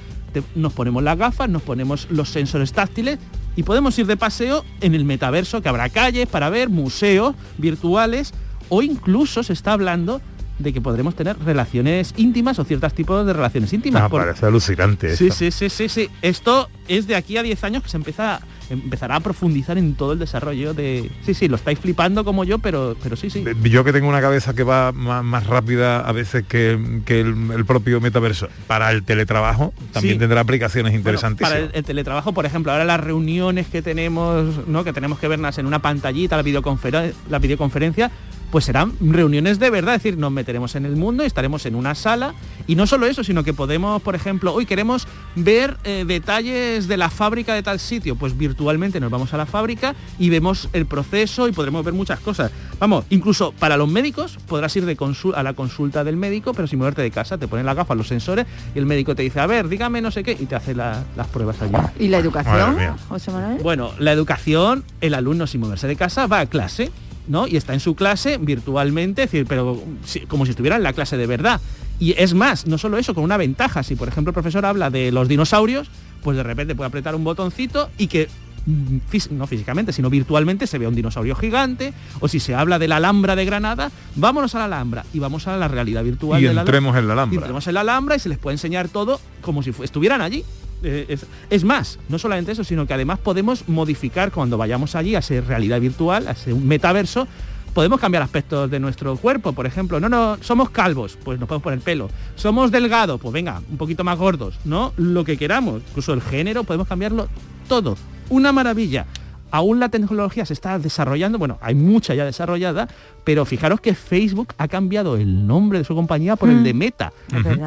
[0.54, 3.18] Nos ponemos las gafas, nos ponemos los sensores táctiles
[3.56, 8.32] y podemos ir de paseo en el metaverso, que habrá calles para ver, museos virtuales
[8.68, 10.20] o incluso se está hablando
[10.58, 14.02] de que podremos tener relaciones íntimas o ciertos tipos de relaciones íntimas.
[14.02, 15.16] Ah, Por- parece alucinante.
[15.16, 15.36] Sí, esto.
[15.38, 16.08] sí, sí, sí, sí.
[16.22, 18.40] Esto es de aquí a 10 años que se empieza
[18.72, 21.10] empezará a profundizar en todo el desarrollo de.
[21.24, 23.44] Sí, sí, lo estáis flipando como yo, pero, pero sí, sí.
[23.64, 27.50] Yo que tengo una cabeza que va más, más rápida a veces que, que el,
[27.54, 30.18] el propio metaverso, para el teletrabajo también Sí.
[30.18, 31.52] tendrá aplicaciones Bueno, interesantísimas.
[31.52, 34.84] para el, el teletrabajo, por ejemplo, ahora las reuniones que tenemos, ¿no?
[34.84, 38.10] Que tenemos que verlas en una pantallita, la, videoconferen- la videoconferencia,
[38.50, 41.74] pues serán reuniones de verdad, es decir, nos meteremos en el mundo y estaremos en
[41.74, 42.34] una sala
[42.66, 46.96] y no solo eso, sino que podemos, por ejemplo, hoy queremos ver eh, detalles de
[46.96, 50.86] la fábrica de tal sitio, pues virtualmente nos vamos a la fábrica y vemos el
[50.86, 52.50] proceso y podremos ver muchas cosas.
[52.78, 56.66] Vamos, incluso para los médicos podrás ir de consul- a la consulta del médico, pero
[56.68, 59.40] sin moverte de casa, te ponen las gafas, los sensores y el médico te dice,
[59.40, 61.72] a ver, dígame no sé qué, y te hace la- las pruebas allí.
[61.98, 62.96] ¿Y la educación, mía.
[63.08, 63.62] José Manuel?
[63.62, 66.90] Bueno, la educación, el alumno sin moverse de casa va a clase,
[67.28, 67.46] ¿no?
[67.46, 70.92] Y está en su clase virtualmente, es decir, pero si- como si estuviera en la
[70.92, 71.60] clase de verdad.
[72.02, 73.84] Y es más, no solo eso, con una ventaja.
[73.84, 75.88] Si por ejemplo el profesor habla de los dinosaurios,
[76.24, 78.28] pues de repente puede apretar un botoncito y que
[78.66, 78.96] mm,
[79.30, 82.96] no físicamente, sino virtualmente se ve un dinosaurio gigante, o si se habla de la
[82.96, 86.54] Alhambra de Granada, vámonos a la Alhambra y vamos a la realidad virtual Y de
[86.54, 87.36] la entremos en la y Alhambra.
[87.38, 90.42] entremos en la Alhambra y se les puede enseñar todo como si estuvieran allí.
[90.82, 95.14] Eh, es, es más, no solamente eso, sino que además podemos modificar cuando vayamos allí
[95.14, 97.28] a esa realidad virtual, a ese metaverso,
[97.74, 101.62] podemos cambiar aspectos de nuestro cuerpo, por ejemplo, no, no, somos calvos, pues nos podemos
[101.62, 104.92] poner pelo, somos delgados, pues venga, un poquito más gordos, ¿no?
[104.96, 107.28] Lo que queramos, incluso el género, podemos cambiarlo
[107.68, 107.96] todo.
[108.28, 109.06] Una maravilla.
[109.50, 112.88] Aún la tecnología se está desarrollando, bueno, hay mucha ya desarrollada,
[113.22, 116.64] pero fijaros que Facebook ha cambiado el nombre de su compañía por el Mm.
[116.64, 117.12] de Meta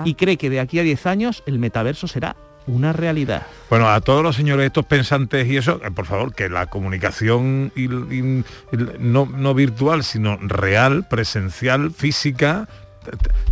[0.03, 2.35] y cree que de aquí a 10 años el metaverso será
[2.67, 3.45] una realidad.
[3.69, 7.71] Bueno, a todos los señores estos pensantes y eso, eh, por favor, que la comunicación
[7.75, 12.67] y- y- y no, no virtual, sino real, presencial, física,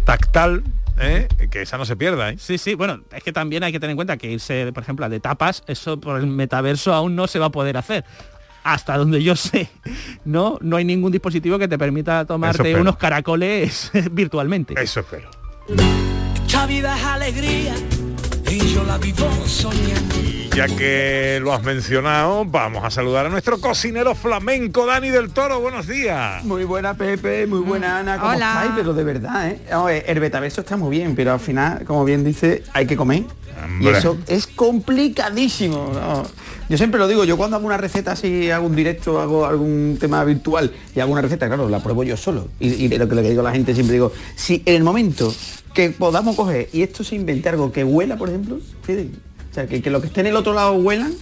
[0.05, 0.64] tactal,
[0.99, 1.28] ¿eh?
[1.51, 2.32] que esa no se pierda.
[2.32, 2.36] ¿eh?
[2.39, 5.05] Sí, sí, bueno, es que también hay que tener en cuenta que irse, por ejemplo,
[5.05, 8.03] a de tapas, eso por el metaverso aún no se va a poder hacer.
[8.66, 9.70] Hasta donde yo sé,
[10.24, 14.74] no, no hay ningún dispositivo que te permita tomarte unos caracoles virtualmente.
[14.82, 15.30] Eso espero.
[16.66, 17.76] Vida es alegría
[18.56, 25.32] y ya que lo has mencionado, vamos a saludar a nuestro cocinero flamenco, Dani del
[25.32, 25.60] Toro.
[25.60, 26.43] Buenos días.
[26.43, 28.51] Muy buena Pepe, muy buena Ana, ¿cómo Hola.
[28.51, 28.72] estáis?
[28.76, 29.60] Pero de verdad, ¿eh?
[29.86, 33.24] Ver, el betaverso está muy bien, pero al final, como bien dice, hay que comer.
[33.80, 35.91] Y eso es complicadísimo.
[35.93, 36.24] ¿no?
[36.70, 39.97] Yo siempre lo digo, yo cuando hago una receta así, hago un directo, hago algún
[39.99, 42.47] tema virtual y hago una receta, claro, la pruebo yo solo.
[42.59, 45.34] Y, y lo que le digo a la gente siempre digo, si en el momento
[45.74, 49.82] que podamos coger y esto se invente algo que huela, por ejemplo, o sea, que,
[49.82, 51.14] que lo que esté en el otro lado huelan,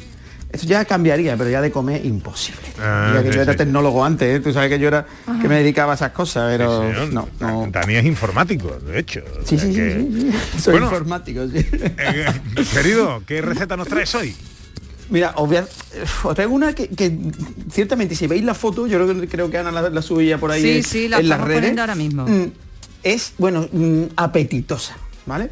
[0.53, 2.61] eso ya cambiaría, pero ya de comer imposible.
[2.79, 3.57] Ah, Mira que sí, yo era sí.
[3.59, 4.39] tecnólogo antes, ¿eh?
[4.39, 5.05] tú sabes que yo era
[5.41, 7.67] que me dedicaba a esas cosas, pero Sí, no, no.
[7.71, 9.21] Dani es informático, de hecho.
[9.41, 10.37] o Sí, sea sí, sí, que- sí, sí.
[10.61, 11.65] Soy Bueno, informático, sí.
[11.73, 12.25] eh,
[12.73, 14.35] querido, ¿qué receta nos traes hoy?
[15.09, 15.67] Mira, os, voy a-
[16.23, 17.17] os traigo una que, que,
[17.71, 20.51] ciertamente si veis la foto, yo creo que, creo que Ana la, la subía por
[20.51, 21.77] ahí Sí, en, sí, la en las redes.
[21.77, 22.25] ahora mismo.
[22.27, 22.45] Mm,
[23.03, 24.95] Es, bueno, mm, apetitosa.
[25.25, 25.51] ¿Vale?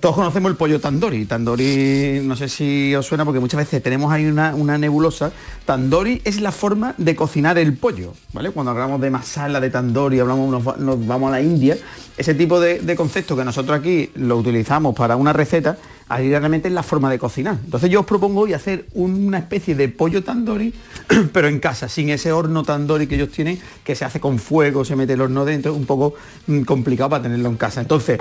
[0.00, 1.24] Todos conocemos el pollo tandoori.
[1.26, 5.30] Tandoori, no sé si os suena porque muchas veces tenemos ahí una, una nebulosa.
[5.64, 8.50] Tandoori es la forma de cocinar el pollo, ¿vale?
[8.50, 11.76] Cuando hablamos de masala, de tandoori, hablamos, nos, va- nos vamos a la India,
[12.16, 16.66] ese tipo de, de concepto que nosotros aquí lo utilizamos para una receta, ahí realmente
[16.68, 17.56] es la forma de cocinar.
[17.64, 20.74] Entonces yo os propongo hoy hacer una especie de pollo tandoori,
[21.32, 24.84] pero en casa, sin ese horno tandoori que ellos tienen, que se hace con fuego,
[24.84, 26.14] se mete el horno dentro, un poco
[26.48, 27.80] mm, complicado para tenerlo en casa.
[27.80, 28.18] Entonces,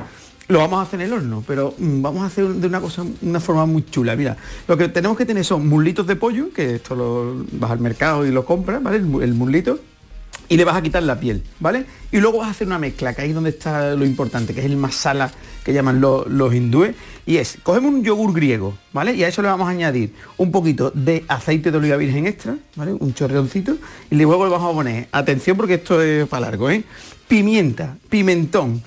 [0.50, 3.04] lo vamos a hacer en el horno, pero mm, vamos a hacer de una cosa,
[3.22, 4.16] una forma muy chula.
[4.16, 4.36] Mira,
[4.68, 8.26] lo que tenemos que tener son muslitos de pollo, que esto lo vas al mercado
[8.26, 8.98] y lo compras, ¿vale?
[8.98, 9.80] El, el muslito.
[10.50, 11.86] Y le vas a quitar la piel, ¿vale?
[12.12, 14.60] Y luego vas a hacer una mezcla, que ahí es donde está lo importante, que
[14.60, 15.32] es el masala
[15.64, 16.96] que llaman lo- los hindúes.
[17.26, 19.14] Y es, cogemos un yogur griego, ¿vale?
[19.16, 22.58] Y a eso le vamos a añadir un poquito de aceite de oliva virgen extra,
[22.76, 22.91] ¿vale?
[22.94, 23.78] Un chorreoncito.
[24.12, 26.84] Y luego le vamos a poner, atención porque esto es para largo, ¿eh?
[27.28, 28.84] Pimienta, pimentón,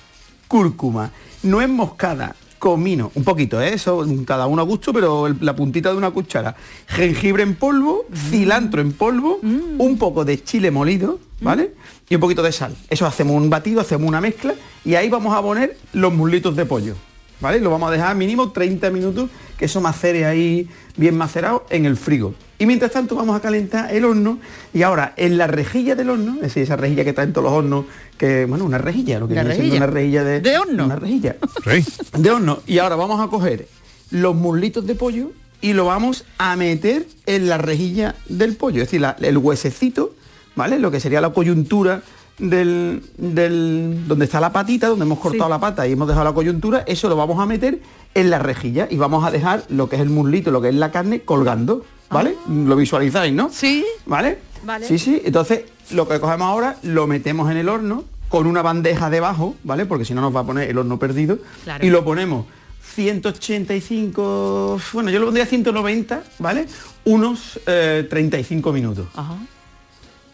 [0.47, 1.11] cúrcuma,
[1.43, 3.73] nuez moscada, comino, un poquito, ¿eh?
[3.73, 6.55] eso cada uno a gusto, pero el- la puntita de una cuchara,
[6.87, 11.73] jengibre en polvo, cilantro en polvo, un poco de chile molido, ¿vale?
[12.09, 12.75] Y un poquito de sal.
[12.89, 16.65] Eso hacemos un batido, hacemos una mezcla y ahí vamos a poner los muslitos de
[16.65, 16.95] pollo.
[17.39, 17.59] ¿Vale?
[17.59, 19.29] Lo vamos a dejar mínimo 30 minutos
[19.59, 22.33] que eso macere ahí bien macerado en el frigo.
[22.59, 24.39] Y mientras tanto vamos a calentar el horno
[24.73, 27.45] y ahora en la rejilla del horno, es decir, esa rejilla que está en todos
[27.45, 27.85] los hornos,
[28.17, 30.85] que bueno, una rejilla, lo que viene siendo una rejilla de, ¿De horno?
[30.85, 31.35] Una rejilla.
[32.17, 32.59] De horno.
[32.65, 33.67] Y ahora vamos a coger
[34.09, 35.31] los muslitos de pollo
[35.61, 40.15] y lo vamos a meter en la rejilla del pollo, es decir, la- el huesecito,
[40.55, 40.79] ¿vale?
[40.79, 42.01] Lo que sería la coyuntura
[42.37, 46.33] del, del- donde está la patita, donde hemos cortado la pata y hemos dejado la
[46.33, 47.79] coyuntura, eso lo vamos a meter
[48.13, 50.75] en la rejilla y vamos a dejar lo que es el muslito, lo que es
[50.75, 52.35] la carne colgando, ¿vale?
[52.49, 53.49] Lo visualizáis, ¿no?
[53.51, 53.85] Sí.
[54.05, 54.39] ¿Vale?
[54.63, 54.87] Vale.
[54.87, 55.21] Sí, sí.
[55.25, 59.85] Entonces, lo que cogemos ahora, lo metemos en el horno con una bandeja debajo, ¿vale?
[59.85, 61.37] Porque si no nos va a poner el horno perdido.
[61.63, 61.85] Claro.
[61.85, 62.45] Y lo ponemos
[62.95, 66.65] 185, bueno, yo lo pondría 190, ¿vale?
[67.05, 69.07] Unos eh, 35 minutos.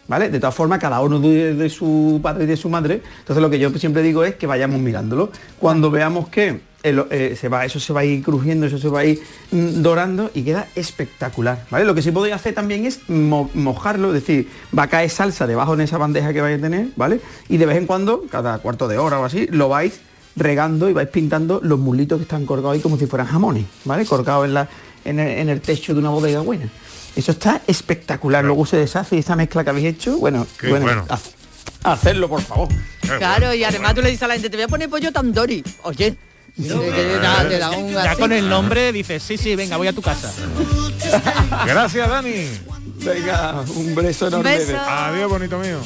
[0.06, 0.28] ¿Vale?
[0.28, 3.00] De todas formas, cada uno de, de su padre y de su madre.
[3.20, 5.30] Entonces lo que yo siempre digo es que vayamos mirándolo.
[5.58, 8.88] Cuando veamos que el- eh, se va, eso se va a ir crujiendo, eso se
[8.88, 11.64] va a ir mm, dorando y queda espectacular.
[11.70, 11.86] ¿vale?
[11.86, 14.48] Lo que sí podéis hacer también es mo- mojarlo, es decir,
[14.78, 17.20] va a caer salsa debajo en esa bandeja que vais a tener, ¿vale?
[17.48, 20.00] Y de vez en cuando, cada cuarto de hora o así, lo vais
[20.36, 24.04] regando y vais pintando los muslitos que están colgados ahí como si fueran jamones, ¿vale?
[24.04, 24.68] Colgados en, la,
[25.06, 26.68] en, el, en el techo de una bodega buena.
[27.16, 28.44] Eso está espectacular.
[28.44, 31.06] Luego se deshace y esa mezcla que habéis hecho, bueno, Qué bueno, bueno.
[31.08, 31.30] haz-
[31.84, 32.68] hacerlo por favor.
[33.18, 35.62] Claro, y además tú le dices a la gente, te voy a poner pollo tandoori.
[35.82, 36.16] Oye,
[36.56, 40.32] Ya con el nombre dices, sí, sí, venga, voy a tu casa.
[41.66, 42.46] Gracias, Dani.
[43.04, 44.56] Venga, un beso enorme.
[44.58, 44.78] Beso.
[44.78, 45.78] Adiós, bonito mío.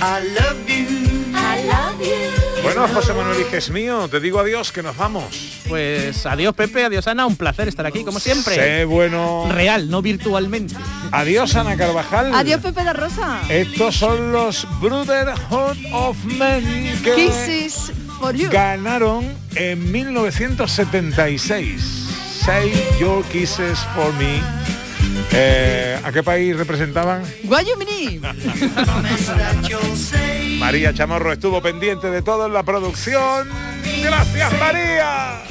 [0.00, 0.86] I love you.
[1.34, 2.62] I love you.
[2.62, 5.24] Bueno, José Manuel Ige es mío, te digo adiós, que nos vamos.
[5.68, 8.54] Pues adiós Pepe, adiós Ana, un placer estar aquí, como siempre.
[8.56, 9.46] Sé bueno.
[9.50, 10.74] Real, no virtualmente.
[11.12, 12.34] Adiós, Ana Carvajal.
[12.34, 13.40] Adiós Pepe de Rosa.
[13.48, 18.50] Estos son los Brotherhood of Men que Kisses for you.
[18.50, 19.24] ganaron
[19.54, 21.82] en 1976.
[22.44, 24.42] Say Your Kisses for Me.
[25.32, 27.22] Eh, ¿A qué país representaban?
[27.44, 28.20] Guayumini.
[30.58, 33.48] María Chamorro estuvo pendiente de todo en la producción.
[34.02, 35.42] Gracias, María.